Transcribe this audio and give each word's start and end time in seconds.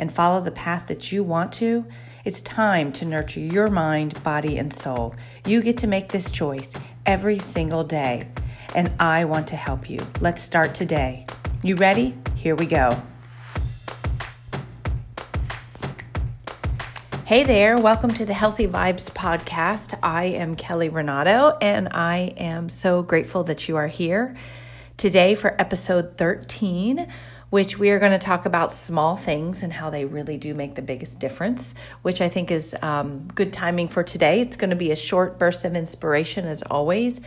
and 0.00 0.10
follow 0.10 0.40
the 0.40 0.50
path 0.50 0.88
that 0.88 1.12
you 1.12 1.22
want 1.22 1.52
to? 1.52 1.84
It's 2.24 2.40
time 2.40 2.90
to 2.94 3.04
nurture 3.04 3.38
your 3.38 3.66
mind, 3.66 4.20
body, 4.24 4.56
and 4.56 4.74
soul. 4.74 5.14
You 5.46 5.60
get 5.60 5.76
to 5.78 5.86
make 5.86 6.08
this 6.08 6.30
choice 6.30 6.72
every 7.04 7.38
single 7.38 7.84
day, 7.84 8.26
and 8.74 8.90
I 8.98 9.26
want 9.26 9.46
to 9.48 9.56
help 9.56 9.90
you. 9.90 10.00
Let's 10.20 10.40
start 10.40 10.74
today. 10.74 11.26
You 11.62 11.76
ready? 11.76 12.16
Here 12.34 12.56
we 12.56 12.64
go. 12.64 13.00
Hey 17.26 17.44
there, 17.44 17.76
welcome 17.76 18.12
to 18.14 18.24
the 18.24 18.32
Healthy 18.32 18.68
Vibes 18.68 19.10
podcast. 19.10 19.98
I 20.02 20.24
am 20.24 20.56
Kelly 20.56 20.88
Renato, 20.88 21.58
and 21.60 21.88
I 21.90 22.32
am 22.38 22.70
so 22.70 23.02
grateful 23.02 23.44
that 23.44 23.68
you 23.68 23.76
are 23.76 23.86
here 23.86 24.34
today 24.96 25.34
for 25.34 25.54
episode 25.60 26.16
13, 26.16 27.06
which 27.50 27.78
we 27.78 27.90
are 27.90 27.98
going 27.98 28.12
to 28.12 28.18
talk 28.18 28.46
about 28.46 28.72
small 28.72 29.16
things 29.16 29.62
and 29.62 29.72
how 29.72 29.90
they 29.90 30.04
really 30.04 30.38
do 30.38 30.54
make 30.54 30.76
the 30.76 30.82
biggest 30.82 31.18
difference, 31.18 31.74
which 32.02 32.20
I 32.20 32.28
think 32.28 32.50
is 32.50 32.76
um, 32.80 33.28
good 33.34 33.52
timing 33.52 33.88
for 33.88 34.02
today. 34.02 34.40
It's 34.40 34.56
going 34.56 34.70
to 34.70 34.76
be 34.76 34.92
a 34.92 34.96
short 34.96 35.38
burst 35.38 35.64
of 35.64 35.74
inspiration 35.74 36.46
as 36.46 36.62
always, 36.62 37.20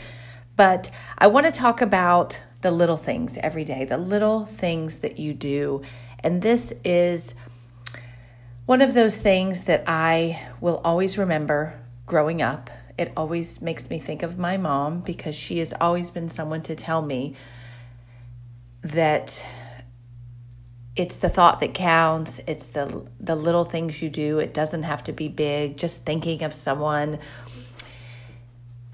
but 0.55 0.89
I 1.17 1.27
want 1.27 1.45
to 1.45 1.51
talk 1.51 1.81
about 1.81 2.39
the 2.61 2.71
little 2.71 2.97
things 2.97 3.37
every 3.39 3.65
day, 3.65 3.83
the 3.83 3.97
little 3.97 4.45
things 4.45 4.99
that 4.99 5.19
you 5.19 5.33
do. 5.33 5.81
And 6.19 6.41
this 6.41 6.73
is 6.85 7.35
one 8.65 8.81
of 8.81 8.93
those 8.93 9.19
things 9.19 9.61
that 9.61 9.83
I 9.87 10.47
will 10.61 10.79
always 10.85 11.17
remember 11.17 11.77
growing 12.05 12.41
up, 12.41 12.69
it 12.97 13.11
always 13.17 13.61
makes 13.61 13.89
me 13.89 13.99
think 13.99 14.23
of 14.23 14.37
my 14.37 14.55
mom 14.55 15.01
because 15.01 15.35
she 15.35 15.59
has 15.59 15.73
always 15.81 16.09
been 16.09 16.29
someone 16.29 16.61
to 16.61 16.75
tell 16.75 17.01
me 17.01 17.35
that 18.83 19.43
it's 20.95 21.17
the 21.17 21.29
thought 21.29 21.59
that 21.59 21.73
counts, 21.73 22.39
it's 22.47 22.67
the 22.67 23.07
the 23.19 23.35
little 23.35 23.63
things 23.63 24.01
you 24.01 24.09
do. 24.09 24.39
It 24.39 24.53
doesn't 24.53 24.83
have 24.83 25.03
to 25.05 25.11
be 25.11 25.27
big. 25.27 25.77
Just 25.77 26.05
thinking 26.05 26.43
of 26.43 26.53
someone 26.53 27.19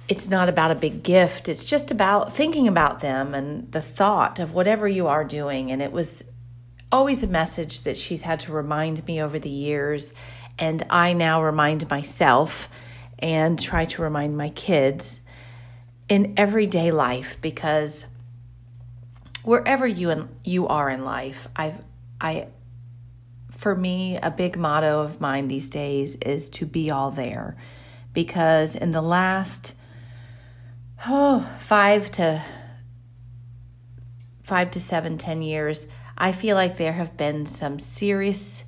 it's 0.10 0.28
not 0.28 0.50
about 0.50 0.72
a 0.72 0.76
big 0.76 1.04
gift. 1.04 1.48
It's 1.48 1.64
just 1.64 1.92
about 1.92 2.36
thinking 2.36 2.68
about 2.68 3.00
them 3.00 3.36
and 3.36 3.72
the 3.72 3.82
thought 3.82 4.40
of 4.40 4.56
whatever 4.56 4.88
you 4.88 5.06
are 5.06 5.24
doing. 5.24 5.72
And 5.72 5.84
it 5.84 5.92
was 5.92 6.24
always 6.92 7.22
a 7.22 7.28
message 7.28 7.82
that 7.82 7.96
she's 7.96 8.24
had 8.24 8.40
to 8.42 8.52
remind 8.52 9.06
me 9.06 9.22
over 9.22 9.38
the 9.38 9.50
years. 9.50 10.12
And 10.58 10.84
I 10.90 11.14
now 11.14 11.44
remind 11.44 11.88
myself 11.92 12.70
and 13.20 13.60
try 13.60 13.86
to 13.86 14.02
remind 14.02 14.36
my 14.36 14.50
kids 14.50 15.22
in 16.10 16.34
everyday 16.38 16.90
life 16.90 17.38
because 17.40 18.08
wherever 19.44 19.86
you 19.86 20.10
in, 20.10 20.28
you 20.44 20.68
are 20.68 20.90
in 20.90 21.06
life, 21.06 21.48
I've 21.56 21.86
I 22.22 22.48
for 23.52 23.76
me 23.76 24.18
a 24.18 24.32
big 24.32 24.58
motto 24.58 25.02
of 25.02 25.20
mine 25.20 25.48
these 25.48 25.70
days 25.70 26.16
is 26.16 26.50
to 26.52 26.66
be 26.66 26.90
all 26.90 27.12
there 27.12 27.58
because 28.14 28.76
in 28.76 28.92
the 28.92 29.02
last 29.02 29.74
oh 31.08 31.50
five 31.60 32.10
to 32.12 32.44
five 34.44 34.72
to 34.72 34.80
seven 34.80 35.18
ten 35.18 35.42
years 35.42 35.88
I 36.20 36.34
feel 36.34 36.56
like 36.56 36.76
there 36.76 36.92
have 36.92 37.16
been 37.16 37.46
some 37.46 37.80
serious, 37.80 38.66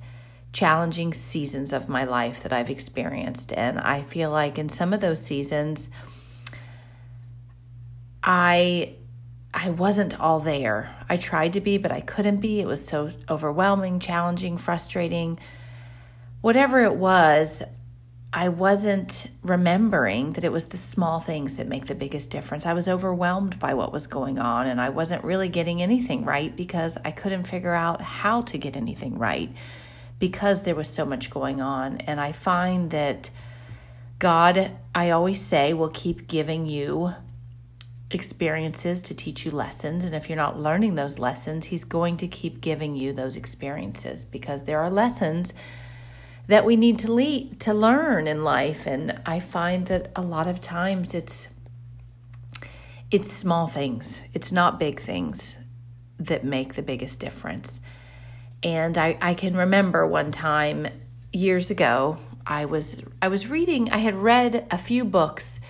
challenging 0.54 1.12
seasons 1.12 1.74
of 1.74 1.88
my 1.88 2.04
life 2.04 2.42
that 2.42 2.52
I've 2.52 2.70
experienced. 2.70 3.52
And 3.52 3.78
I 3.78 4.02
feel 4.02 4.30
like 4.30 4.58
in 4.58 4.70
some 4.70 4.94
of 4.94 5.00
those 5.00 5.20
seasons, 5.20 5.90
I 8.22 8.94
I 9.54 9.70
wasn't 9.70 10.18
all 10.18 10.40
there. 10.40 10.94
I 11.08 11.16
tried 11.16 11.52
to 11.54 11.60
be, 11.60 11.76
but 11.78 11.92
I 11.92 12.00
couldn't 12.00 12.38
be. 12.38 12.60
It 12.60 12.66
was 12.66 12.86
so 12.86 13.10
overwhelming, 13.28 14.00
challenging, 14.00 14.56
frustrating. 14.56 15.38
Whatever 16.40 16.82
it 16.82 16.94
was, 16.94 17.62
I 18.32 18.48
wasn't 18.48 19.26
remembering 19.42 20.32
that 20.32 20.44
it 20.44 20.52
was 20.52 20.66
the 20.66 20.78
small 20.78 21.20
things 21.20 21.56
that 21.56 21.68
make 21.68 21.84
the 21.84 21.94
biggest 21.94 22.30
difference. 22.30 22.64
I 22.64 22.72
was 22.72 22.88
overwhelmed 22.88 23.58
by 23.58 23.74
what 23.74 23.92
was 23.92 24.06
going 24.06 24.38
on 24.38 24.66
and 24.66 24.80
I 24.80 24.88
wasn't 24.88 25.22
really 25.22 25.50
getting 25.50 25.82
anything 25.82 26.24
right 26.24 26.54
because 26.56 26.96
I 27.04 27.10
couldn't 27.10 27.44
figure 27.44 27.74
out 27.74 28.00
how 28.00 28.40
to 28.42 28.56
get 28.56 28.74
anything 28.74 29.18
right 29.18 29.54
because 30.18 30.62
there 30.62 30.74
was 30.74 30.88
so 30.88 31.04
much 31.04 31.28
going 31.28 31.60
on. 31.60 31.98
And 31.98 32.18
I 32.18 32.32
find 32.32 32.90
that 32.92 33.28
God, 34.18 34.70
I 34.94 35.10
always 35.10 35.40
say, 35.42 35.74
will 35.74 35.90
keep 35.90 36.26
giving 36.26 36.66
you 36.66 37.12
experiences 38.14 39.02
to 39.02 39.14
teach 39.14 39.44
you 39.44 39.50
lessons. 39.50 40.04
And 40.04 40.14
if 40.14 40.28
you're 40.28 40.36
not 40.36 40.58
learning 40.58 40.94
those 40.94 41.18
lessons, 41.18 41.66
He's 41.66 41.84
going 41.84 42.16
to 42.18 42.28
keep 42.28 42.60
giving 42.60 42.96
you 42.96 43.12
those 43.12 43.36
experiences 43.36 44.24
because 44.24 44.64
there 44.64 44.80
are 44.80 44.90
lessons 44.90 45.52
that 46.46 46.64
we 46.64 46.76
need 46.76 46.98
to 47.00 47.12
lead, 47.12 47.60
to 47.60 47.72
learn 47.72 48.26
in 48.26 48.44
life 48.44 48.86
and 48.86 49.20
I 49.24 49.40
find 49.40 49.86
that 49.86 50.10
a 50.16 50.22
lot 50.22 50.46
of 50.46 50.60
times 50.60 51.14
it's 51.14 51.48
it's 53.10 53.30
small 53.30 53.66
things. 53.66 54.22
It's 54.32 54.52
not 54.52 54.78
big 54.78 55.00
things 55.00 55.58
that 56.18 56.44
make 56.44 56.74
the 56.74 56.82
biggest 56.82 57.20
difference. 57.20 57.80
And 58.62 58.96
I, 58.96 59.18
I 59.20 59.34
can 59.34 59.54
remember 59.54 60.06
one 60.06 60.32
time 60.32 60.88
years 61.30 61.70
ago, 61.70 62.16
I 62.46 62.64
was 62.64 62.96
I 63.20 63.28
was 63.28 63.48
reading, 63.48 63.90
I 63.90 63.98
had 63.98 64.14
read 64.14 64.66
a 64.70 64.78
few 64.78 65.04
books 65.04 65.60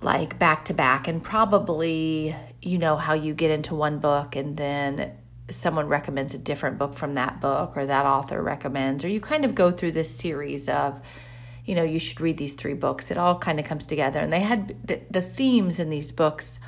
like 0.00 0.38
back 0.38 0.64
to 0.66 0.74
back 0.74 1.08
and 1.08 1.22
probably 1.22 2.34
you 2.62 2.78
know 2.78 2.96
how 2.96 3.14
you 3.14 3.34
get 3.34 3.50
into 3.50 3.74
one 3.74 3.98
book 3.98 4.36
and 4.36 4.56
then 4.56 5.12
someone 5.50 5.88
recommends 5.88 6.34
a 6.34 6.38
different 6.38 6.78
book 6.78 6.94
from 6.94 7.14
that 7.14 7.40
book 7.40 7.76
or 7.76 7.86
that 7.86 8.04
author 8.04 8.42
recommends 8.42 9.04
or 9.04 9.08
you 9.08 9.20
kind 9.20 9.44
of 9.44 9.54
go 9.54 9.70
through 9.70 9.92
this 9.92 10.14
series 10.14 10.68
of 10.68 11.00
you 11.68 11.74
know 11.74 11.82
you 11.82 11.98
should 11.98 12.20
read 12.20 12.38
these 12.38 12.54
three 12.54 12.74
books. 12.74 13.10
It 13.10 13.18
all 13.18 13.38
kind 13.38 13.60
of 13.60 13.66
comes 13.66 13.84
together. 13.84 14.18
And 14.18 14.32
they 14.32 14.40
had 14.40 14.74
the, 14.86 15.00
the 15.10 15.20
themes 15.20 15.78
in 15.78 15.90
these 15.90 16.10
books 16.10 16.58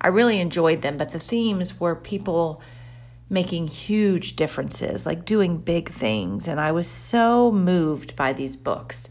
i 0.00 0.08
really 0.08 0.40
enjoyed 0.40 0.82
them 0.82 0.98
but 0.98 1.12
the 1.12 1.18
themes 1.18 1.80
were 1.80 1.96
people 1.96 2.60
making 3.30 3.66
huge 3.66 4.36
differences 4.36 5.06
like 5.06 5.24
doing 5.24 5.58
big 5.58 5.90
things. 5.90 6.48
And 6.48 6.58
i 6.58 6.72
was 6.72 6.88
so 6.88 7.52
moved 7.52 8.16
by 8.16 8.32
these 8.32 8.56
books 8.56 9.08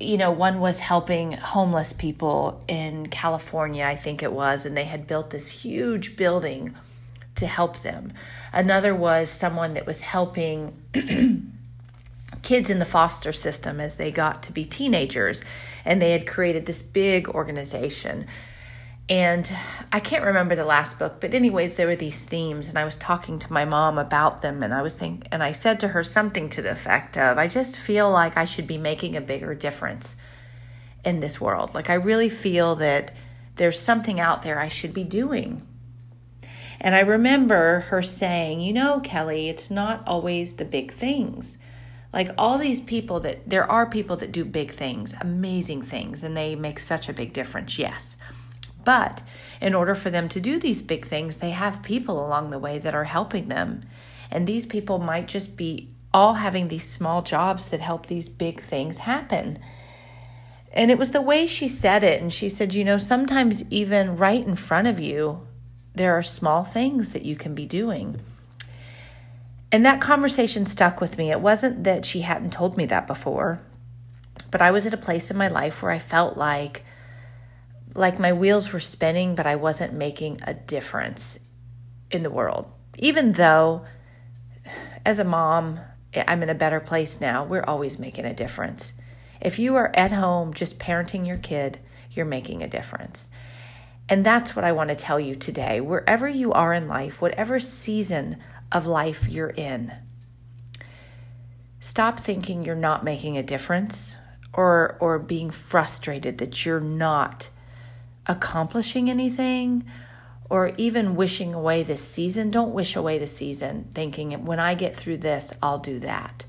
you 0.00 0.16
know, 0.16 0.30
one 0.30 0.60
was 0.60 0.78
helping 0.78 1.32
homeless 1.32 1.92
people 1.92 2.62
in 2.68 3.08
California, 3.08 3.84
I 3.84 3.96
think 3.96 4.22
it 4.22 4.32
was, 4.32 4.64
and 4.64 4.76
they 4.76 4.84
had 4.84 5.06
built 5.06 5.30
this 5.30 5.48
huge 5.48 6.16
building 6.16 6.74
to 7.34 7.46
help 7.46 7.82
them. 7.82 8.12
Another 8.52 8.94
was 8.94 9.28
someone 9.28 9.74
that 9.74 9.86
was 9.86 10.00
helping 10.00 10.80
kids 12.42 12.70
in 12.70 12.78
the 12.78 12.84
foster 12.84 13.32
system 13.32 13.80
as 13.80 13.96
they 13.96 14.12
got 14.12 14.42
to 14.44 14.52
be 14.52 14.64
teenagers, 14.64 15.42
and 15.84 16.00
they 16.00 16.12
had 16.12 16.26
created 16.26 16.66
this 16.66 16.82
big 16.82 17.28
organization. 17.28 18.26
And 19.08 19.50
I 19.90 20.00
can't 20.00 20.24
remember 20.24 20.54
the 20.54 20.64
last 20.64 20.98
book, 20.98 21.20
but 21.20 21.32
anyways, 21.32 21.74
there 21.74 21.86
were 21.86 21.96
these 21.96 22.22
themes, 22.22 22.68
and 22.68 22.78
I 22.78 22.84
was 22.84 22.98
talking 22.98 23.38
to 23.38 23.52
my 23.52 23.64
mom 23.64 23.96
about 23.96 24.42
them, 24.42 24.62
and 24.62 24.74
I 24.74 24.82
was 24.82 24.98
think, 24.98 25.26
and 25.32 25.42
I 25.42 25.52
said 25.52 25.80
to 25.80 25.88
her 25.88 26.04
something 26.04 26.50
to 26.50 26.60
the 26.60 26.72
effect 26.72 27.16
of, 27.16 27.38
"I 27.38 27.48
just 27.48 27.76
feel 27.76 28.10
like 28.10 28.36
I 28.36 28.44
should 28.44 28.66
be 28.66 28.76
making 28.76 29.16
a 29.16 29.22
bigger 29.22 29.54
difference 29.54 30.14
in 31.04 31.20
this 31.20 31.40
world. 31.40 31.74
Like 31.74 31.88
I 31.88 31.94
really 31.94 32.28
feel 32.28 32.74
that 32.76 33.12
there's 33.56 33.80
something 33.80 34.20
out 34.20 34.42
there 34.42 34.58
I 34.58 34.68
should 34.68 34.92
be 34.92 35.04
doing." 35.04 35.62
And 36.80 36.94
I 36.94 37.00
remember 37.00 37.80
her 37.88 38.02
saying, 38.02 38.60
You 38.60 38.72
know, 38.72 39.00
Kelly, 39.00 39.48
it's 39.48 39.70
not 39.70 40.06
always 40.06 40.56
the 40.56 40.64
big 40.64 40.92
things. 40.92 41.58
Like 42.12 42.30
all 42.38 42.58
these 42.58 42.80
people 42.80 43.20
that 43.20 43.48
there 43.48 43.70
are 43.70 43.86
people 43.86 44.16
that 44.18 44.32
do 44.32 44.44
big 44.44 44.70
things, 44.72 45.14
amazing 45.20 45.82
things, 45.82 46.22
and 46.22 46.36
they 46.36 46.54
make 46.54 46.78
such 46.78 47.08
a 47.08 47.12
big 47.12 47.32
difference, 47.32 47.78
yes. 47.78 48.16
But 48.84 49.22
in 49.60 49.74
order 49.74 49.94
for 49.94 50.10
them 50.10 50.28
to 50.30 50.40
do 50.40 50.58
these 50.58 50.82
big 50.82 51.06
things, 51.06 51.36
they 51.36 51.50
have 51.50 51.82
people 51.82 52.24
along 52.24 52.50
the 52.50 52.58
way 52.58 52.78
that 52.78 52.94
are 52.94 53.04
helping 53.04 53.48
them. 53.48 53.82
And 54.30 54.46
these 54.46 54.66
people 54.66 54.98
might 54.98 55.28
just 55.28 55.56
be 55.56 55.90
all 56.12 56.34
having 56.34 56.68
these 56.68 56.88
small 56.88 57.22
jobs 57.22 57.66
that 57.66 57.80
help 57.80 58.06
these 58.06 58.28
big 58.28 58.62
things 58.62 58.98
happen. 58.98 59.58
And 60.72 60.90
it 60.90 60.98
was 60.98 61.10
the 61.10 61.22
way 61.22 61.46
she 61.46 61.68
said 61.68 62.04
it. 62.04 62.20
And 62.20 62.32
she 62.32 62.48
said, 62.48 62.74
you 62.74 62.84
know, 62.84 62.98
sometimes 62.98 63.70
even 63.70 64.16
right 64.16 64.46
in 64.46 64.56
front 64.56 64.86
of 64.86 65.00
you, 65.00 65.46
there 65.94 66.16
are 66.16 66.22
small 66.22 66.64
things 66.64 67.10
that 67.10 67.24
you 67.24 67.36
can 67.36 67.54
be 67.54 67.66
doing. 67.66 68.20
And 69.70 69.84
that 69.84 70.00
conversation 70.00 70.64
stuck 70.64 71.00
with 71.00 71.18
me. 71.18 71.30
It 71.30 71.40
wasn't 71.40 71.84
that 71.84 72.06
she 72.06 72.20
hadn't 72.20 72.52
told 72.52 72.76
me 72.76 72.86
that 72.86 73.06
before, 73.06 73.60
but 74.50 74.62
I 74.62 74.70
was 74.70 74.86
at 74.86 74.94
a 74.94 74.98
place 74.98 75.30
in 75.30 75.36
my 75.36 75.48
life 75.48 75.82
where 75.82 75.92
I 75.92 75.98
felt 75.98 76.38
like 76.38 76.84
like 77.98 78.18
my 78.18 78.32
wheels 78.32 78.72
were 78.72 78.80
spinning, 78.80 79.34
but 79.34 79.46
I 79.46 79.56
wasn't 79.56 79.92
making 79.92 80.40
a 80.44 80.54
difference 80.54 81.40
in 82.10 82.22
the 82.22 82.30
world. 82.30 82.70
Even 82.96 83.32
though 83.32 83.84
as 85.04 85.18
a 85.18 85.24
mom, 85.24 85.80
eh, 86.14 86.24
I'm 86.26 86.42
in 86.42 86.50
a 86.50 86.54
better 86.54 86.80
place 86.80 87.20
now. 87.20 87.44
We're 87.44 87.64
always 87.64 87.98
making 87.98 88.24
a 88.24 88.34
difference. 88.34 88.92
If 89.40 89.58
you 89.58 89.76
are 89.76 89.90
at 89.94 90.12
home 90.12 90.54
just 90.54 90.78
parenting 90.78 91.26
your 91.26 91.38
kid, 91.38 91.78
you're 92.10 92.26
making 92.26 92.62
a 92.62 92.68
difference. 92.68 93.28
And 94.08 94.24
that's 94.24 94.56
what 94.56 94.64
I 94.64 94.72
want 94.72 94.90
to 94.90 94.96
tell 94.96 95.20
you 95.20 95.34
today. 95.34 95.80
Wherever 95.80 96.28
you 96.28 96.52
are 96.52 96.72
in 96.72 96.88
life, 96.88 97.20
whatever 97.20 97.60
season 97.60 98.38
of 98.72 98.86
life 98.86 99.28
you're 99.28 99.50
in, 99.50 99.92
stop 101.80 102.18
thinking 102.18 102.64
you're 102.64 102.74
not 102.74 103.04
making 103.04 103.36
a 103.36 103.42
difference 103.42 104.16
or 104.54 104.96
or 105.00 105.18
being 105.18 105.50
frustrated 105.50 106.38
that 106.38 106.64
you're 106.64 106.80
not 106.80 107.50
accomplishing 108.28 109.10
anything 109.10 109.84
or 110.50 110.72
even 110.76 111.16
wishing 111.16 111.54
away 111.54 111.82
this 111.82 112.06
season. 112.06 112.50
Don't 112.50 112.74
wish 112.74 112.94
away 112.94 113.18
the 113.18 113.26
season 113.26 113.88
thinking 113.94 114.44
when 114.44 114.60
I 114.60 114.74
get 114.74 114.96
through 114.96 115.18
this, 115.18 115.52
I'll 115.62 115.78
do 115.78 115.98
that. 116.00 116.46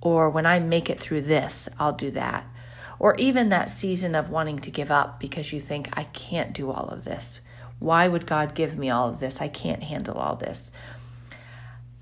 Or 0.00 0.30
when 0.30 0.46
I 0.46 0.60
make 0.60 0.88
it 0.88 1.00
through 1.00 1.22
this, 1.22 1.68
I'll 1.78 1.92
do 1.92 2.10
that 2.12 2.46
or 2.98 3.14
even 3.16 3.48
that 3.48 3.70
season 3.70 4.14
of 4.14 4.30
wanting 4.30 4.58
to 4.58 4.70
give 4.70 4.90
up 4.90 5.20
because 5.20 5.52
you 5.52 5.60
think, 5.60 5.88
I 5.96 6.04
can't 6.04 6.52
do 6.52 6.70
all 6.70 6.88
of 6.88 7.04
this. 7.04 7.40
Why 7.78 8.08
would 8.08 8.26
God 8.26 8.54
give 8.54 8.76
me 8.76 8.90
all 8.90 9.08
of 9.08 9.20
this? 9.20 9.40
I 9.40 9.48
can't 9.48 9.84
handle 9.84 10.16
all 10.16 10.34
this. 10.34 10.72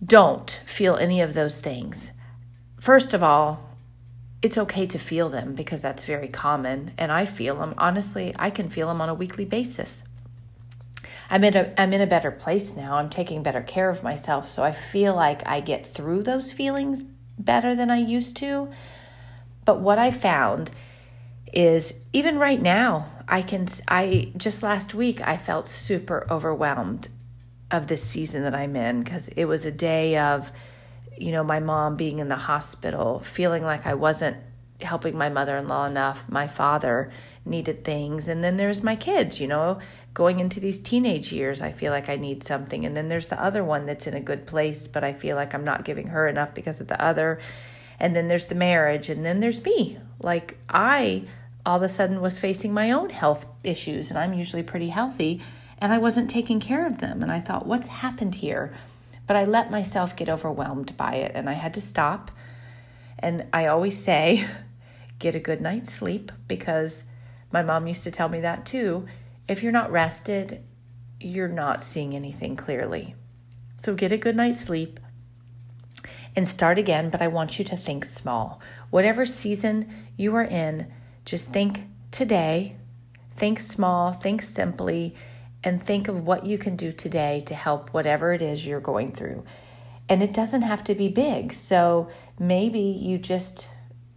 Don't 0.05 0.61
feel 0.65 0.97
any 0.97 1.21
of 1.21 1.35
those 1.35 1.61
things. 1.61 2.13
First 2.81 3.13
of 3.13 3.23
all, 3.23 3.66
it's 4.43 4.59
okay 4.59 4.87
to 4.87 4.99
feel 4.99 5.29
them 5.29 5.55
because 5.55 5.81
that's 5.83 6.05
very 6.05 6.29
common, 6.29 6.93
and 6.99 7.11
I 7.11 7.27
feel 7.27 7.57
them. 7.57 7.75
Honestly, 7.79 8.35
I 8.39 8.51
can 8.51 8.69
feel 8.69 8.89
them 8.89 9.01
on 9.01 9.09
a 9.09 9.15
weekly 9.15 9.45
basis. 9.45 10.05
I'm 11.29 11.43
in 11.43 11.57
a 11.57 11.75
I'm 11.77 11.93
in 11.93 12.01
a 12.01 12.07
better 12.07 12.31
place 12.31 12.77
now. 12.77 12.97
I'm 12.97 13.11
taking 13.11 13.43
better 13.43 13.63
care 13.63 13.91
of 13.91 14.03
myself, 14.03 14.49
so 14.49 14.63
I 14.63 14.73
feel 14.73 15.15
like 15.15 15.47
I 15.47 15.61
get 15.61 15.87
through 15.87 16.23
those 16.23 16.53
feelings 16.53 17.03
better 17.39 17.75
than 17.75 17.91
I 17.91 17.99
used 17.99 18.37
to. 18.39 18.69
But 19.65 19.81
what 19.81 19.99
I 19.99 20.11
found 20.11 20.71
is 21.53 22.01
even 22.13 22.39
right 22.39 22.61
now, 22.61 23.07
I 23.29 23.43
can, 23.43 23.67
I 23.89 24.33
just 24.37 24.63
last 24.63 24.95
week, 24.95 25.27
I 25.27 25.37
felt 25.37 25.69
super 25.69 26.27
overwhelmed 26.31 27.09
of 27.71 27.89
this 27.89 28.03
season 28.03 28.43
that 28.43 28.55
I'm 28.55 28.77
in 28.77 29.03
because 29.03 29.29
it 29.29 29.47
was 29.47 29.65
a 29.65 29.73
day 29.73 30.19
of, 30.19 30.53
you 31.17 31.33
know, 31.33 31.45
my 31.45 31.61
mom 31.61 31.97
being 31.97 32.19
in 32.19 32.29
the 32.29 32.37
hospital, 32.37 33.21
feeling 33.21 33.63
like 33.63 33.87
I 33.87 33.95
wasn't 33.95 34.37
helping 34.81 35.17
my 35.17 35.29
mother 35.29 35.57
in 35.57 35.69
law 35.69 35.87
enough. 35.87 36.25
My 36.29 36.47
father 36.47 37.11
needed 37.45 37.85
things. 37.85 38.29
And 38.29 38.45
then 38.45 38.57
there's 38.57 38.83
my 38.83 38.97
kids, 38.97 39.41
you 39.41 39.47
know, 39.47 39.79
going 40.13 40.41
into 40.41 40.61
these 40.61 40.79
teenage 40.79 41.33
years. 41.33 41.63
I 41.63 41.73
feel 41.73 41.93
like 41.93 42.09
I 42.09 42.17
need 42.17 42.45
something. 42.45 42.85
And 42.85 42.97
then 42.97 43.09
there's 43.09 43.29
the 43.29 43.43
other 43.43 43.65
one 43.65 43.87
that's 43.87 44.07
in 44.07 44.15
a 44.15 44.21
good 44.21 44.47
place, 44.47 44.87
but 44.87 45.05
I 45.05 45.13
feel 45.13 45.37
like 45.37 45.55
I'm 45.55 45.65
not 45.65 45.85
giving 45.85 46.09
her 46.09 46.29
enough 46.29 46.55
because 46.55 46.81
of 46.81 46.89
the 46.89 47.03
other 47.03 47.41
and 47.99 48.15
then 48.15 48.29
there's 48.29 48.47
the 48.47 48.55
marriage 48.55 49.09
and 49.09 49.25
then 49.25 49.41
there's 49.41 49.65
me 49.65 49.99
like 50.21 50.59
i 50.69 51.23
all 51.65 51.77
of 51.77 51.83
a 51.83 51.89
sudden 51.89 52.21
was 52.21 52.39
facing 52.39 52.73
my 52.73 52.91
own 52.91 53.11
health 53.11 53.47
issues 53.65 54.11
and 54.11 54.19
i'm 54.19 54.35
usually 54.35 54.63
pretty 54.63 54.89
healthy 54.89 55.41
and 55.79 55.93
i 55.93 55.99
wasn't 55.99 56.29
taking 56.29 56.61
care 56.61 56.87
of 56.87 56.99
them 56.99 57.23
and 57.23 57.33
i 57.33 57.41
thought 57.41 57.67
what's 57.67 57.89
happened 57.89 58.37
here 58.37 58.75
but 59.27 59.37
i 59.37 59.45
let 59.45 59.71
myself 59.71 60.17
get 60.17 60.29
overwhelmed 60.29 60.97
by 60.97 61.15
it 61.15 61.33
and 61.35 61.49
i 61.49 61.55
had 61.55 61.75
to 61.75 61.81
stop. 61.81 62.31
And 63.19 63.47
i 63.53 63.67
always 63.67 64.03
say 64.03 64.47
get 65.19 65.35
a 65.35 65.41
good 65.41 65.61
night's 65.61 65.93
sleep 65.93 66.31
because 66.49 67.05
my 67.51 67.63
mom 67.63 67.87
used 67.87 68.05
to 68.05 68.11
tell 68.11 68.29
me 68.29 68.41
that 68.41 68.67
too. 68.67 69.07
If 69.49 69.63
you're 69.63 69.73
not 69.73 69.91
rested 69.91 70.63
you're 71.21 71.49
not 71.49 71.83
seeing 71.83 72.15
anything 72.15 72.57
clearly. 72.57 73.15
So 73.79 73.95
get 73.95 74.13
a 74.13 74.19
good 74.19 74.37
night's 74.37 74.61
sleep 74.61 75.01
and 76.35 76.47
start 76.47 76.79
again, 76.79 77.09
but 77.11 77.23
I 77.23 77.29
want 77.29 77.59
you 77.59 77.65
to 77.67 77.77
think 77.77 78.05
small. 78.05 78.61
Whatever 78.91 79.25
season 79.25 79.93
you 80.17 80.35
are 80.35 80.45
in, 80.45 80.93
just 81.25 81.49
think 81.49 81.87
today, 82.11 82.77
think 83.37 83.61
small, 83.61 84.13
think 84.13 84.43
simply, 84.43 85.15
and 85.67 85.83
think 85.83 86.07
of 86.07 86.25
what 86.25 86.47
you 86.47 86.57
can 86.57 86.77
do 86.77 86.93
today 86.93 87.43
to 87.45 87.55
help 87.55 87.93
whatever 87.93 88.33
it 88.33 88.41
is 88.41 88.65
you're 88.65 88.81
going 88.81 89.11
through. 89.11 89.45
And 90.09 90.23
it 90.23 90.33
doesn't 90.33 90.63
have 90.63 90.85
to 90.85 90.95
be 90.95 91.09
big. 91.09 91.53
So 91.53 92.09
maybe 92.39 92.79
you 92.79 93.19
just, 93.19 93.69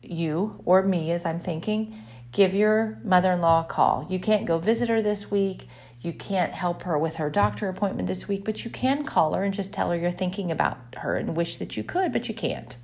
you 0.03 0.61
or 0.63 0.83
me, 0.83 1.11
as 1.11 1.25
I'm 1.25 1.39
thinking, 1.39 1.97
give 2.31 2.53
your 2.53 2.99
mother 3.03 3.31
in 3.31 3.41
law 3.41 3.61
a 3.61 3.63
call. 3.63 4.05
You 4.07 4.19
can't 4.19 4.45
go 4.45 4.59
visit 4.59 4.89
her 4.89 5.01
this 5.01 5.31
week. 5.31 5.67
You 6.01 6.13
can't 6.13 6.53
help 6.53 6.83
her 6.83 6.99
with 6.99 7.15
her 7.15 7.31
doctor 7.31 7.67
appointment 7.67 8.07
this 8.07 8.27
week, 8.27 8.45
but 8.45 8.63
you 8.63 8.69
can 8.69 9.03
call 9.03 9.33
her 9.33 9.43
and 9.43 9.53
just 9.53 9.73
tell 9.73 9.89
her 9.89 9.97
you're 9.97 10.11
thinking 10.11 10.51
about 10.51 10.77
her 10.97 11.17
and 11.17 11.35
wish 11.35 11.57
that 11.57 11.75
you 11.75 11.83
could, 11.83 12.13
but 12.13 12.29
you 12.29 12.35
can't. 12.35 12.75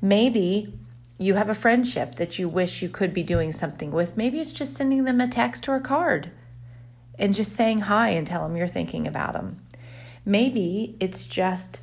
Maybe 0.00 0.72
you 1.18 1.34
have 1.34 1.48
a 1.48 1.54
friendship 1.54 2.14
that 2.14 2.38
you 2.38 2.48
wish 2.48 2.80
you 2.80 2.88
could 2.88 3.12
be 3.12 3.24
doing 3.24 3.50
something 3.50 3.90
with. 3.90 4.16
Maybe 4.16 4.38
it's 4.38 4.52
just 4.52 4.76
sending 4.76 5.02
them 5.02 5.20
a 5.20 5.26
text 5.26 5.68
or 5.68 5.74
a 5.74 5.80
card 5.80 6.30
and 7.18 7.34
just 7.34 7.52
saying 7.52 7.80
hi 7.80 8.10
and 8.10 8.26
tell 8.26 8.46
them 8.46 8.56
you're 8.56 8.68
thinking 8.68 9.06
about 9.06 9.32
them. 9.32 9.62
Maybe 10.24 10.96
it's 11.00 11.26
just, 11.26 11.80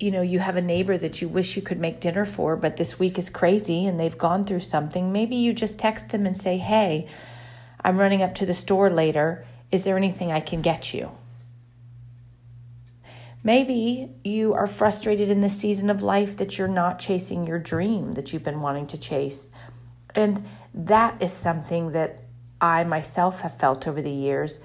you 0.00 0.10
know, 0.10 0.22
you 0.22 0.40
have 0.40 0.56
a 0.56 0.62
neighbor 0.62 0.98
that 0.98 1.22
you 1.22 1.28
wish 1.28 1.56
you 1.56 1.62
could 1.62 1.78
make 1.78 2.00
dinner 2.00 2.26
for, 2.26 2.56
but 2.56 2.76
this 2.76 2.98
week 2.98 3.18
is 3.18 3.30
crazy 3.30 3.86
and 3.86 3.98
they've 3.98 4.18
gone 4.18 4.44
through 4.44 4.60
something. 4.60 5.12
Maybe 5.12 5.36
you 5.36 5.52
just 5.52 5.78
text 5.78 6.10
them 6.10 6.26
and 6.26 6.36
say, 6.36 6.58
hey, 6.58 7.08
I'm 7.82 7.98
running 7.98 8.22
up 8.22 8.34
to 8.36 8.46
the 8.46 8.54
store 8.54 8.90
later 8.90 9.46
is 9.70 9.82
there 9.82 9.96
anything 9.96 10.30
I 10.30 10.38
can 10.38 10.62
get 10.62 10.94
you? 10.94 11.10
Maybe 13.42 14.08
you 14.22 14.54
are 14.54 14.68
frustrated 14.68 15.28
in 15.28 15.40
this 15.40 15.58
season 15.58 15.90
of 15.90 16.00
life 16.00 16.36
that 16.36 16.56
you're 16.56 16.68
not 16.68 17.00
chasing 17.00 17.44
your 17.44 17.58
dream 17.58 18.12
that 18.12 18.32
you've 18.32 18.44
been 18.44 18.60
wanting 18.60 18.86
to 18.88 18.98
chase. 18.98 19.50
And 20.14 20.46
that 20.72 21.20
is 21.20 21.32
something 21.32 21.90
that 21.90 22.20
I 22.60 22.84
myself 22.84 23.40
have 23.40 23.58
felt 23.58 23.88
over 23.88 24.00
the 24.00 24.12
years 24.12 24.60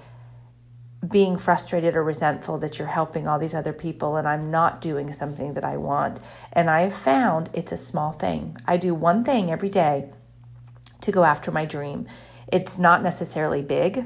being 1.08 1.36
frustrated 1.36 1.96
or 1.96 2.04
resentful 2.04 2.58
that 2.58 2.78
you're 2.78 2.88
helping 2.88 3.26
all 3.26 3.38
these 3.38 3.54
other 3.54 3.72
people 3.72 4.16
and 4.16 4.28
I'm 4.28 4.50
not 4.50 4.80
doing 4.80 5.12
something 5.12 5.54
that 5.54 5.64
I 5.64 5.76
want. 5.78 6.20
And 6.52 6.68
I 6.68 6.82
have 6.82 6.94
found 6.94 7.48
it's 7.54 7.72
a 7.72 7.76
small 7.76 8.12
thing. 8.12 8.56
I 8.66 8.76
do 8.76 8.94
one 8.94 9.24
thing 9.24 9.50
every 9.50 9.70
day 9.70 10.10
to 11.00 11.12
go 11.12 11.24
after 11.24 11.50
my 11.50 11.64
dream. 11.64 12.06
It's 12.48 12.78
not 12.78 13.02
necessarily 13.02 13.62
big, 13.62 14.04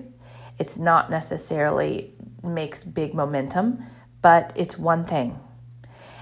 it's 0.59 0.79
not 0.79 1.11
necessarily 1.11 2.13
makes 2.43 2.85
big 2.85 3.15
momentum, 3.15 3.83
but 4.23 4.53
it's 4.55 4.79
one 4.79 5.05
thing. 5.05 5.41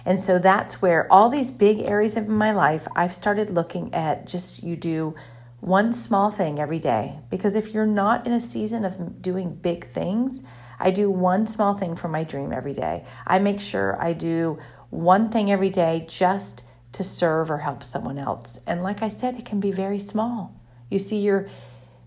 And 0.04 0.20
so 0.20 0.38
that's 0.38 0.80
where 0.80 1.10
all 1.12 1.28
these 1.28 1.50
big 1.50 1.88
areas 1.88 2.16
of 2.16 2.28
my 2.28 2.52
life, 2.52 2.88
I've 2.96 3.14
started 3.14 3.50
looking 3.50 3.92
at 3.94 4.26
just 4.26 4.62
you 4.62 4.74
do 4.76 5.14
one 5.60 5.92
small 5.92 6.30
thing 6.30 6.58
every 6.58 6.80
day. 6.80 7.20
Because 7.30 7.54
if 7.54 7.72
you're 7.72 7.86
not 7.86 8.26
in 8.26 8.32
a 8.32 8.40
season 8.40 8.84
of 8.84 9.22
doing 9.22 9.54
big 9.54 9.92
things, 9.92 10.42
I 10.82 10.90
do 10.90 11.08
one 11.08 11.46
small 11.46 11.74
thing 11.78 11.94
for 11.94 12.08
my 12.08 12.24
dream 12.24 12.52
every 12.52 12.72
day. 12.72 13.04
I 13.24 13.38
make 13.38 13.60
sure 13.60 13.96
I 14.02 14.14
do 14.14 14.58
one 14.90 15.30
thing 15.30 15.50
every 15.50 15.70
day 15.70 16.04
just 16.08 16.64
to 16.94 17.04
serve 17.04 17.52
or 17.52 17.58
help 17.58 17.84
someone 17.84 18.18
else. 18.18 18.58
And 18.66 18.82
like 18.82 19.00
I 19.00 19.08
said, 19.08 19.36
it 19.36 19.46
can 19.46 19.60
be 19.60 19.70
very 19.70 20.00
small. 20.00 20.60
You 20.90 20.98
see, 20.98 21.20
you're 21.20 21.48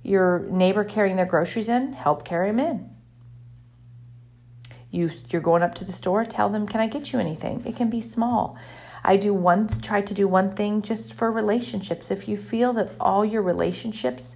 your 0.04 0.46
neighbor 0.52 0.84
carrying 0.84 1.16
their 1.16 1.26
groceries 1.26 1.70
in, 1.70 1.94
help 1.94 2.26
carry 2.26 2.50
them 2.50 2.60
in. 2.60 2.90
You, 4.92 5.10
you're 5.30 5.42
going 5.42 5.64
up 5.64 5.74
to 5.76 5.86
the 5.86 5.94
store, 5.94 6.26
tell 6.26 6.50
them, 6.50 6.68
Can 6.68 6.82
I 6.82 6.88
get 6.88 7.14
you 7.14 7.20
anything? 7.20 7.64
It 7.66 7.78
can 7.78 7.90
be 7.90 8.02
small. 8.02 8.58
I 9.06 9.16
do 9.16 9.34
one, 9.34 9.70
try 9.82 10.02
to 10.02 10.14
do 10.14 10.28
one 10.28 10.52
thing 10.52 10.82
just 10.82 11.14
for 11.14 11.32
relationships. 11.32 12.12
If 12.12 12.28
you 12.28 12.38
feel 12.38 12.74
that 12.74 12.92
all 13.00 13.24
your 13.24 13.42
relationships 13.42 14.36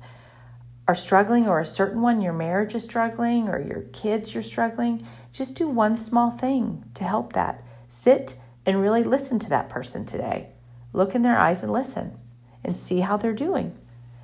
are 0.90 0.96
struggling, 0.96 1.48
or 1.48 1.60
a 1.60 1.68
certain 1.68 2.02
one, 2.02 2.20
your 2.20 2.34
marriage 2.34 2.74
is 2.74 2.84
struggling, 2.84 3.48
or 3.48 3.62
your 3.62 3.82
kids, 3.94 4.34
you're 4.34 4.42
struggling, 4.42 5.06
just 5.32 5.54
do 5.54 5.68
one 5.68 5.96
small 5.96 6.32
thing 6.32 6.84
to 6.96 7.04
help 7.04 7.34
that. 7.34 7.64
Sit 7.88 8.34
and 8.66 8.82
really 8.82 9.04
listen 9.04 9.38
to 9.38 9.50
that 9.50 9.70
person 9.70 10.04
today. 10.04 10.50
Look 10.92 11.14
in 11.14 11.22
their 11.22 11.38
eyes 11.38 11.62
and 11.62 11.72
listen 11.72 12.18
and 12.64 12.76
see 12.76 13.02
how 13.02 13.18
they're 13.18 13.34
doing, 13.34 13.78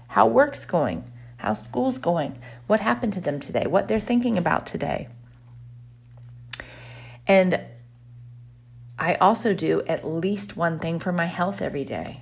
how 0.07 0.25
work's 0.25 0.65
going, 0.65 1.03
how 1.38 1.53
school's 1.53 2.00
going, 2.00 2.39
what 2.65 2.79
happened 2.79 3.13
to 3.13 3.22
them 3.22 3.39
today, 3.39 3.67
what 3.67 3.88
they're 3.88 4.00
thinking 4.00 4.36
about 4.36 4.65
today. 4.65 5.07
And 7.27 7.62
I 8.98 9.13
also 9.22 9.53
do 9.53 9.84
at 9.86 10.07
least 10.07 10.57
one 10.57 10.79
thing 10.79 10.98
for 10.98 11.12
my 11.12 11.27
health 11.27 11.62
every 11.62 11.84
day. 11.84 12.22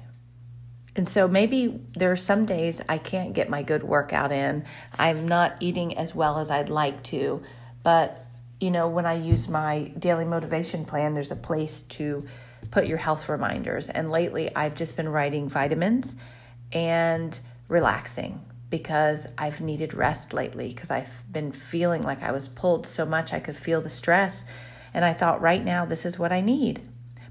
And 0.95 1.07
so 1.07 1.27
maybe 1.27 1.81
there 1.95 2.11
are 2.11 2.17
some 2.17 2.45
days 2.45 2.81
I 2.87 2.97
can't 2.97 3.33
get 3.33 3.49
my 3.49 3.63
good 3.63 3.83
workout 3.83 4.31
in. 4.31 4.65
I'm 4.93 5.27
not 5.27 5.55
eating 5.59 5.97
as 5.97 6.13
well 6.13 6.37
as 6.37 6.51
I'd 6.51 6.69
like 6.69 7.01
to. 7.03 7.41
But, 7.81 8.25
you 8.59 8.69
know, 8.69 8.87
when 8.87 9.05
I 9.05 9.13
use 9.13 9.47
my 9.47 9.91
daily 9.97 10.25
motivation 10.25 10.85
plan, 10.85 11.13
there's 11.13 11.31
a 11.31 11.35
place 11.35 11.83
to 11.83 12.27
put 12.69 12.85
your 12.85 12.99
health 12.99 13.27
reminders. 13.27 13.89
And 13.89 14.11
lately 14.11 14.55
I've 14.55 14.75
just 14.75 14.95
been 14.95 15.09
writing 15.09 15.49
vitamins 15.49 16.15
and 16.71 17.39
relaxing 17.67 18.45
because 18.69 19.27
I've 19.37 19.61
needed 19.61 19.93
rest 19.93 20.33
lately 20.33 20.69
because 20.69 20.91
I've 20.91 21.31
been 21.31 21.51
feeling 21.51 22.03
like 22.03 22.23
I 22.23 22.31
was 22.31 22.47
pulled 22.47 22.87
so 22.87 23.05
much 23.05 23.33
I 23.33 23.39
could 23.39 23.57
feel 23.57 23.81
the 23.81 23.89
stress. 23.89 24.45
And 24.93 25.03
I 25.03 25.13
thought, 25.13 25.41
right 25.41 25.63
now, 25.63 25.85
this 25.85 26.05
is 26.05 26.19
what 26.19 26.31
I 26.31 26.41
need. 26.41 26.81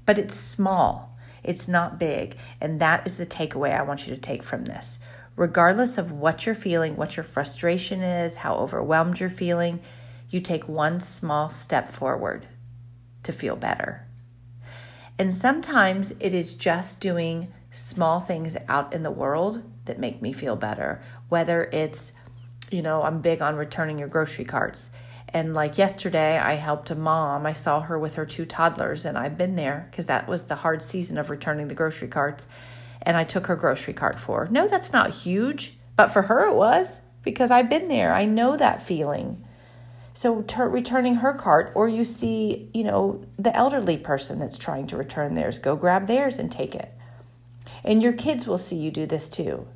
But 0.05 0.19
it's 0.19 0.35
small 0.35 1.12
it's 1.43 1.67
not 1.67 1.99
big. 1.99 2.37
And 2.61 2.79
that 2.79 3.05
is 3.05 3.17
the 3.17 3.25
takeaway 3.25 3.77
I 3.77 3.83
want 3.83 4.07
you 4.07 4.15
to 4.15 4.21
take 4.21 4.43
from 4.43 4.65
this. 4.65 4.99
Regardless 5.35 5.97
of 5.97 6.11
what 6.11 6.45
you're 6.45 6.55
feeling, 6.55 6.95
what 6.95 7.17
your 7.17 7.23
frustration 7.23 8.01
is, 8.01 8.37
how 8.37 8.55
overwhelmed 8.55 9.19
you're 9.19 9.29
feeling, 9.29 9.79
you 10.29 10.39
take 10.39 10.67
one 10.67 10.99
small 11.01 11.49
step 11.49 11.91
forward 11.91 12.47
to 13.23 13.31
feel 13.31 13.55
better. 13.55 14.05
And 15.17 15.35
sometimes 15.35 16.13
it 16.19 16.33
is 16.33 16.55
just 16.55 16.99
doing 16.99 17.51
small 17.71 18.19
things 18.19 18.55
out 18.67 18.93
in 18.93 19.03
the 19.03 19.11
world 19.11 19.63
that 19.85 19.99
make 19.99 20.21
me 20.21 20.33
feel 20.33 20.55
better. 20.55 21.01
Whether 21.29 21.65
it's, 21.65 22.11
you 22.71 22.81
know, 22.81 23.03
I'm 23.03 23.21
big 23.21 23.41
on 23.41 23.55
returning 23.55 23.99
your 23.99 24.07
grocery 24.07 24.45
carts. 24.45 24.91
And 25.33 25.55
like 25.55 25.79
yesterday, 25.79 26.37
I 26.37 26.53
helped 26.53 26.91
a 26.91 26.95
mom. 26.95 27.45
I 27.47 27.53
saw 27.53 27.81
her 27.81 27.97
with 27.97 28.15
her 28.15 28.25
two 28.25 28.45
toddlers, 28.45 29.03
and 29.03 29.17
I've 29.17 29.37
been 29.37 29.55
there 29.55 29.87
because 29.89 30.05
that 30.05 30.27
was 30.27 30.45
the 30.45 30.57
hard 30.57 30.83
season 30.83 31.17
of 31.17 31.31
returning 31.31 31.67
the 31.67 31.73
grocery 31.73 32.07
carts. 32.07 32.45
And 33.01 33.17
I 33.17 33.23
took 33.23 33.47
her 33.47 33.55
grocery 33.55 33.93
cart 33.93 34.19
for 34.19 34.45
her. 34.45 34.51
No, 34.51 34.67
that's 34.67 34.93
not 34.93 35.09
huge, 35.09 35.77
but 35.95 36.07
for 36.07 36.23
her 36.23 36.47
it 36.47 36.55
was 36.55 37.01
because 37.23 37.49
I've 37.49 37.69
been 37.69 37.87
there. 37.87 38.13
I 38.13 38.25
know 38.25 38.55
that 38.55 38.85
feeling. 38.85 39.43
So 40.13 40.43
ter- 40.43 40.69
returning 40.69 41.15
her 41.15 41.33
cart, 41.33 41.71
or 41.73 41.89
you 41.89 42.05
see, 42.05 42.69
you 42.73 42.83
know, 42.83 43.25
the 43.37 43.55
elderly 43.55 43.97
person 43.97 44.37
that's 44.37 44.59
trying 44.59 44.85
to 44.87 44.97
return 44.97 45.33
theirs, 45.33 45.57
go 45.57 45.75
grab 45.75 46.05
theirs 46.05 46.37
and 46.37 46.51
take 46.51 46.75
it. 46.75 46.93
And 47.83 48.03
your 48.03 48.13
kids 48.13 48.45
will 48.45 48.59
see 48.59 48.75
you 48.75 48.91
do 48.91 49.07
this 49.07 49.29
too. 49.29 49.67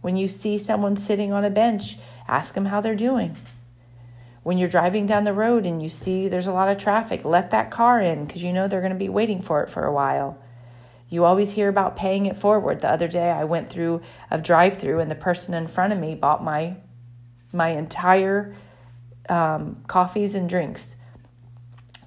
When 0.00 0.16
you 0.16 0.28
see 0.28 0.58
someone 0.58 0.96
sitting 0.96 1.32
on 1.32 1.44
a 1.44 1.50
bench, 1.50 1.98
ask 2.28 2.54
them 2.54 2.66
how 2.66 2.80
they're 2.80 2.94
doing. 2.94 3.36
When 4.44 4.58
you're 4.58 4.68
driving 4.68 5.06
down 5.06 5.24
the 5.24 5.32
road 5.32 5.64
and 5.64 5.82
you 5.82 5.88
see 5.88 6.28
there's 6.28 6.46
a 6.46 6.52
lot 6.52 6.68
of 6.68 6.78
traffic, 6.78 7.24
let 7.24 7.50
that 7.50 7.70
car 7.70 8.00
in 8.00 8.26
because 8.26 8.42
you 8.42 8.52
know 8.52 8.68
they're 8.68 8.80
going 8.80 8.92
to 8.92 8.98
be 8.98 9.08
waiting 9.08 9.42
for 9.42 9.62
it 9.62 9.70
for 9.70 9.84
a 9.84 9.92
while. 9.92 10.38
You 11.08 11.24
always 11.24 11.52
hear 11.52 11.68
about 11.68 11.96
paying 11.96 12.26
it 12.26 12.36
forward. 12.36 12.82
The 12.82 12.90
other 12.90 13.08
day 13.08 13.30
I 13.30 13.44
went 13.44 13.70
through 13.70 14.02
a 14.30 14.38
drive-through 14.38 15.00
and 15.00 15.10
the 15.10 15.14
person 15.16 15.54
in 15.54 15.66
front 15.66 15.92
of 15.92 15.98
me 15.98 16.14
bought 16.14 16.44
my 16.44 16.76
my 17.52 17.70
entire 17.70 18.54
um, 19.28 19.82
coffees 19.86 20.34
and 20.34 20.48
drinks. 20.48 20.94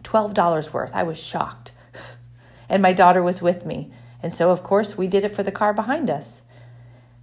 $12 0.03 0.73
worth. 0.73 0.91
I 0.93 1.03
was 1.03 1.17
shocked. 1.17 1.71
and 2.69 2.81
my 2.81 2.93
daughter 2.93 3.23
was 3.23 3.41
with 3.41 3.65
me. 3.65 3.91
And 4.21 4.33
so, 4.33 4.51
of 4.51 4.61
course, 4.61 4.97
we 4.97 5.07
did 5.07 5.23
it 5.23 5.35
for 5.35 5.43
the 5.43 5.51
car 5.51 5.73
behind 5.73 6.09
us 6.09 6.41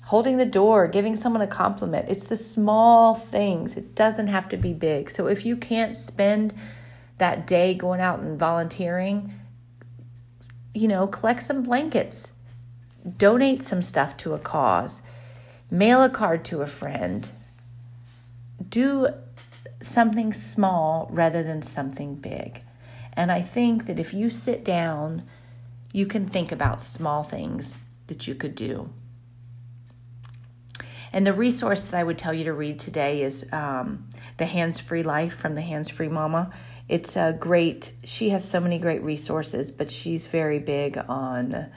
holding 0.07 0.37
the 0.37 0.47
door, 0.47 0.87
giving 0.87 1.17
someone 1.17 1.43
a 1.43 1.47
compliment. 1.47 2.09
It's 2.09 2.25
the 2.25 2.37
small 2.37 3.15
things. 3.15 3.77
It 3.77 3.95
doesn't 3.95 4.27
have 4.27 4.49
to 4.51 4.57
be 4.57 4.73
big. 4.73 5.11
So 5.11 5.27
if 5.27 5.47
you 5.47 5.57
can't 5.57 5.97
spend 5.97 6.55
that 7.19 7.47
day 7.47 7.75
going 7.75 8.01
out 8.01 8.21
and 8.21 8.39
volunteering, 8.39 9.33
you 10.75 10.89
know, 10.89 11.07
collect 11.07 11.43
some 11.43 11.63
blankets, 11.63 12.33
donate 13.17 13.63
some 13.63 13.81
stuff 13.81 14.17
to 14.19 14.35
a 14.35 14.39
cause, 14.39 15.01
mail 15.71 16.03
a 16.03 16.11
card 16.11 16.45
to 16.47 16.61
a 16.61 16.67
friend. 16.67 17.31
Do 18.69 19.09
something 19.81 20.33
small 20.33 21.09
rather 21.11 21.43
than 21.43 21.63
something 21.63 22.17
big. 22.17 22.63
And 23.15 23.31
I 23.31 23.41
think 23.41 23.87
that 23.87 24.01
if 24.01 24.13
you 24.13 24.29
sit 24.29 24.65
down, 24.65 25.23
you 25.93 26.07
can 26.07 26.27
think 26.27 26.51
about 26.51 26.83
small 26.83 27.23
things 27.23 27.75
that 28.09 28.27
you 28.27 28.35
could 28.35 28.55
do. 28.55 28.91
And 31.15 31.25
the 31.25 31.33
resource 31.33 31.81
that 31.83 31.95
I 31.95 32.03
would 32.03 32.19
tell 32.19 32.35
you 32.35 32.43
to 32.47 32.53
read 32.53 32.81
today 32.81 33.23
is 33.23 33.47
um, 33.53 34.09
The 34.37 34.47
Hands 34.47 34.79
Free 34.81 35.05
Life 35.05 35.37
from 35.37 35.55
the 35.55 35.61
Hands 35.61 35.89
Free 35.89 36.09
Mama. 36.09 36.51
It's 36.89 37.15
a 37.15 37.33
great, 37.39 37.93
she 38.03 38.31
has 38.31 38.47
so 38.47 38.59
many 38.59 38.81
great 38.81 39.01
resources, 39.01 39.71
but 39.71 39.93
she's 39.93 40.27
very 40.27 40.59
big 40.59 40.99
on 40.99 41.71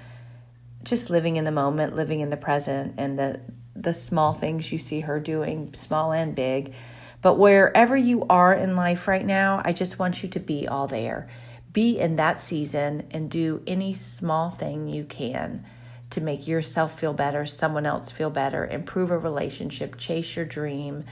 just 0.83 1.11
living 1.11 1.35
in 1.35 1.45
the 1.45 1.51
moment, 1.51 1.95
living 1.95 2.21
in 2.21 2.31
the 2.31 2.35
present, 2.35 2.95
and 2.97 3.19
the, 3.19 3.39
the 3.75 3.93
small 3.93 4.33
things 4.33 4.71
you 4.71 4.79
see 4.79 5.01
her 5.01 5.19
doing, 5.19 5.71
small 5.75 6.11
and 6.13 6.33
big. 6.33 6.73
But 7.21 7.35
wherever 7.35 7.95
you 7.95 8.25
are 8.31 8.55
in 8.55 8.75
life 8.75 9.07
right 9.07 9.25
now, 9.25 9.61
I 9.63 9.71
just 9.71 9.99
want 9.99 10.23
you 10.23 10.29
to 10.29 10.39
be 10.39 10.67
all 10.67 10.87
there. 10.87 11.29
Be 11.71 11.99
in 11.99 12.15
that 12.15 12.41
season 12.41 13.07
and 13.11 13.29
do 13.29 13.61
any 13.67 13.93
small 13.93 14.49
thing 14.49 14.87
you 14.87 15.03
can 15.03 15.63
to 16.09 16.21
make 16.21 16.47
yourself 16.47 16.99
feel 16.99 17.13
better, 17.13 17.45
someone 17.45 17.85
else 17.85 18.11
feel 18.11 18.29
better, 18.29 18.65
improve 18.65 19.11
a 19.11 19.17
relationship, 19.17 19.97
chase 19.97 20.35
your 20.35 20.45
dream, 20.45 21.03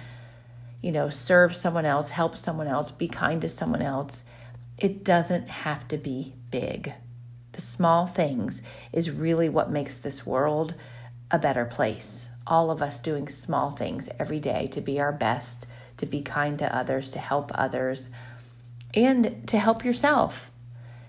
you 0.81 0.91
know, 0.91 1.09
serve 1.09 1.55
someone 1.55 1.85
else, 1.85 2.11
help 2.11 2.37
someone 2.37 2.67
else, 2.67 2.91
be 2.91 3.07
kind 3.07 3.41
to 3.41 3.49
someone 3.49 3.81
else. 3.81 4.23
It 4.77 5.03
doesn't 5.03 5.49
have 5.49 5.87
to 5.89 5.97
be 5.97 6.35
big. 6.51 6.93
The 7.53 7.61
small 7.61 8.05
things 8.07 8.61
is 8.93 9.09
really 9.09 9.49
what 9.49 9.71
makes 9.71 9.97
this 9.97 10.25
world 10.25 10.75
a 11.31 11.39
better 11.39 11.65
place. 11.65 12.29
All 12.47 12.69
of 12.69 12.81
us 12.81 12.99
doing 12.99 13.27
small 13.27 13.71
things 13.71 14.09
every 14.19 14.39
day 14.39 14.67
to 14.67 14.81
be 14.81 14.99
our 14.99 15.11
best, 15.11 15.65
to 15.97 16.05
be 16.05 16.21
kind 16.21 16.59
to 16.59 16.75
others, 16.75 17.09
to 17.09 17.19
help 17.19 17.51
others, 17.55 18.09
and 18.93 19.47
to 19.47 19.57
help 19.57 19.83
yourself. 19.83 20.51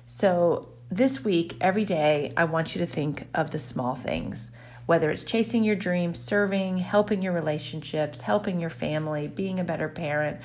So 0.07 0.69
this 0.90 1.25
week, 1.25 1.57
every 1.61 1.85
day, 1.85 2.33
I 2.37 2.45
want 2.45 2.75
you 2.75 2.78
to 2.81 2.87
think 2.87 3.26
of 3.35 3.50
the 3.50 3.59
small 3.59 3.97
things, 3.97 4.52
whether 4.87 5.11
it's 5.11 5.25
chasing 5.25 5.64
your 5.64 5.75
dreams, 5.75 6.21
serving, 6.21 6.78
helping 6.78 7.23
your 7.23 7.33
relationships, 7.33 8.21
helping 8.21 8.61
your 8.61 8.71
family, 8.71 9.26
being 9.26 9.59
a 9.59 9.64
better 9.64 9.88
parent, 9.88 10.40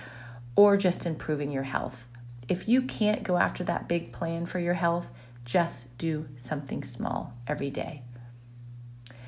or 0.56 0.78
just 0.78 1.06
improving 1.06 1.52
your 1.52 1.64
health. 1.64 2.08
If 2.50 2.68
you 2.68 2.82
can't 2.82 3.24
go 3.24 3.38
after 3.38 3.64
that 3.66 3.88
big 3.88 4.12
plan 4.12 4.48
for 4.48 4.58
your 4.58 4.74
health, 4.74 5.08
just 5.46 5.96
do 6.00 6.28
something 6.38 6.84
small 6.84 7.34
every 7.48 7.70
day. 7.70 8.02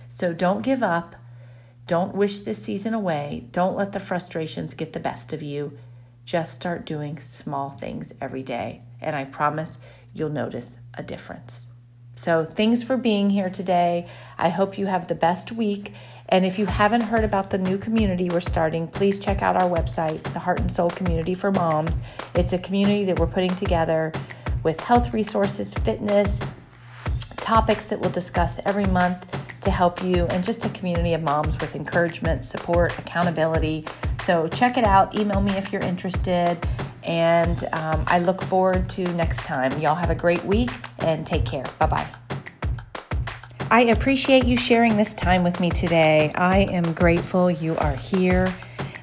So 0.10 0.34
don't 0.34 0.62
give 0.64 0.82
up. 0.82 1.16
Don't 1.86 2.16
wish 2.16 2.40
this 2.40 2.62
season 2.62 2.94
away. 2.94 3.48
Don't 3.52 3.78
let 3.78 3.92
the 3.92 4.00
frustrations 4.00 4.74
get 4.74 4.94
the 4.94 5.00
best 5.00 5.32
of 5.32 5.44
you. 5.44 5.78
Just 6.26 6.56
start 6.56 6.86
doing 6.86 7.20
small 7.20 7.70
things 7.70 8.14
every 8.20 8.44
day. 8.44 8.82
And 9.00 9.16
I 9.16 9.26
promise 9.26 9.78
you'll 10.14 10.30
notice 10.30 10.78
a 10.96 11.04
difference. 11.04 11.66
So, 12.16 12.46
thanks 12.46 12.84
for 12.84 12.96
being 12.96 13.32
here 13.32 13.50
today. 13.50 14.08
I 14.38 14.50
hope 14.50 14.78
you 14.78 14.86
have 14.86 15.08
the 15.08 15.16
best 15.16 15.52
week. 15.52 15.94
And 16.30 16.46
if 16.46 16.58
you 16.58 16.66
haven't 16.66 17.02
heard 17.02 17.24
about 17.24 17.50
the 17.50 17.58
new 17.58 17.78
community 17.78 18.30
we're 18.32 18.40
starting, 18.40 18.88
please 18.88 19.20
check 19.20 19.42
out 19.42 19.62
our 19.62 19.70
website, 19.70 20.24
the 20.32 20.40
Heart 20.40 20.62
and 20.62 20.72
Soul 20.72 20.90
Community 20.90 21.34
for 21.34 21.52
Moms. 21.52 21.92
It's 22.36 22.54
a 22.54 22.58
community 22.58 23.04
that 23.06 23.20
we're 23.20 23.28
putting 23.28 23.54
together 23.56 24.12
with 24.64 24.80
health 24.80 25.14
resources, 25.14 25.74
fitness, 25.74 26.40
topics 27.38 27.86
that 27.88 28.00
we'll 28.00 28.12
discuss 28.12 28.60
every 28.66 28.86
month 28.86 29.26
to 29.62 29.72
help 29.72 30.02
you, 30.04 30.26
and 30.28 30.44
just 30.44 30.64
a 30.66 30.70
community 30.70 31.14
of 31.14 31.22
moms 31.22 31.60
with 31.60 31.76
encouragement, 31.76 32.46
support, 32.46 32.98
accountability. 32.98 33.86
So, 34.24 34.48
check 34.48 34.78
it 34.78 34.86
out. 34.86 35.20
Email 35.20 35.42
me 35.42 35.52
if 35.54 35.74
you're 35.74 35.82
interested. 35.82 36.66
And 37.04 37.64
um, 37.74 38.04
I 38.08 38.20
look 38.20 38.42
forward 38.44 38.90
to 38.92 39.04
next 39.14 39.40
time. 39.40 39.80
Y'all 39.80 39.96
have 39.96 40.10
a 40.10 40.16
great 40.16 40.44
week 40.46 40.72
and 41.00 41.26
take 41.28 41.46
care. 41.46 41.66
Bye 41.80 41.86
bye. 41.88 42.08
I 43.70 43.82
appreciate 43.86 44.46
you 44.46 44.56
sharing 44.56 44.98
this 44.98 45.14
time 45.16 45.44
with 45.44 45.60
me 45.60 45.72
today. 45.72 46.32
I 46.36 46.60
am 46.60 46.94
grateful 46.94 47.50
you 47.50 47.76
are 47.78 47.96
here. 47.96 48.54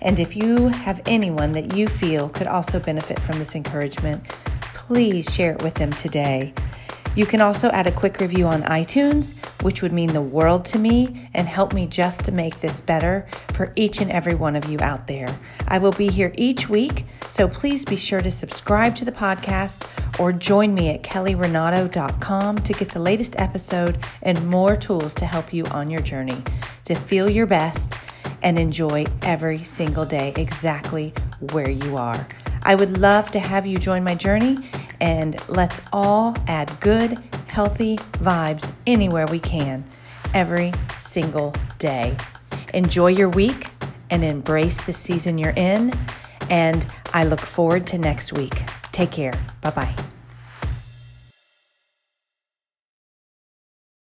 And 0.03 0.19
if 0.19 0.37
you 0.37 0.69
have 0.69 1.03
anyone 1.07 1.53
that 1.53 1.77
you 1.77 1.89
feel 1.89 2.29
could 2.29 2.47
also 2.47 2.79
benefit 2.79 3.19
from 3.19 3.39
this 3.39 3.55
encouragement, 3.55 4.29
please 4.75 5.27
share 5.33 5.53
it 5.53 5.63
with 5.63 5.75
them 5.75 5.93
today. 5.93 6.55
You 7.17 7.27
can 7.27 7.41
also 7.41 7.69
add 7.71 7.89
a 7.89 7.93
quick 7.93 8.21
review 8.21 8.47
on 8.47 8.63
iTunes, 8.63 9.35
which 9.63 9.83
would 9.83 9.93
mean 9.93 10.13
the 10.13 10.23
world 10.23 10.65
to 10.67 10.79
me 10.79 11.29
and 11.35 11.49
help 11.49 11.73
me 11.73 11.87
just 11.87 12.25
to 12.27 12.33
make 12.33 12.61
this 12.61 12.81
better 12.81 13.27
for 13.53 13.73
each 13.75 14.01
and 14.01 14.13
every 14.13 14.35
one 14.35 14.55
of 14.55 14.67
you 14.67 14.79
out 14.81 15.09
there. 15.09 15.37
I 15.67 15.79
will 15.79 15.93
be 15.93 16.09
here 16.09 16.33
each 16.37 16.69
week, 16.69 17.07
so 17.29 17.49
please 17.49 17.85
be 17.85 17.97
sure 17.97 18.21
to 18.21 18.31
subscribe 18.31 18.95
to 18.97 19.05
the 19.05 19.13
podcast 19.13 19.87
or 20.21 20.33
join 20.33 20.73
me 20.73 20.91
at 20.91 21.03
kellyrenato.com 21.03 22.59
to 22.59 22.73
get 22.73 22.91
the 22.91 23.01
latest 23.01 23.39
episode 23.41 23.99
and 24.23 24.49
more 24.49 24.77
tools 24.77 25.13
to 25.15 25.27
help 25.27 25.53
you 25.53 25.65
on 25.67 25.91
your 25.91 26.03
journey 26.03 26.43
to 26.85 26.95
feel 26.95 27.29
your 27.29 27.47
best 27.47 27.95
and 28.43 28.59
enjoy 28.59 29.05
every 29.23 29.65
single 29.65 30.05
day 30.05 30.33
exactly 30.37 31.13
where 31.53 31.71
you 31.71 31.97
are. 31.97 32.27
I 32.63 32.75
would 32.75 32.99
love 32.99 33.31
to 33.33 33.41
have 33.41 33.67
you 33.67 33.79
join 33.79 34.05
my 34.05 34.15
journey 34.15 34.59
and 35.01 35.37
let's 35.49 35.81
all 35.93 36.37
add 36.47 36.71
good, 36.81 37.19
healthy 37.49 37.97
vibes 37.97 38.73
anywhere 38.87 39.27
we 39.27 39.41
can 39.41 39.85
every 40.35 40.73
single 41.01 41.55
day. 41.79 42.17
Enjoy 42.75 43.09
your 43.09 43.29
week 43.29 43.69
and 44.11 44.25
embrace 44.25 44.81
the 44.81 44.93
season 44.93 45.39
you're 45.39 45.55
in. 45.57 45.93
And 46.49 46.85
I 47.13 47.25
look 47.25 47.41
forward 47.41 47.87
to 47.89 47.99
next 47.99 48.33
week. 48.33 48.63
Take 48.93 49.13
care. 49.13 49.35
Bye 49.63 49.71
bye. 49.71 50.10